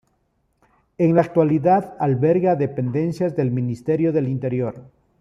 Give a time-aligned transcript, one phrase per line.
[0.97, 4.83] En la actualidad alberga dependencias del Ministerio del Interior.